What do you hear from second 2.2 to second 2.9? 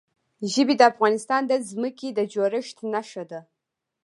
جوړښت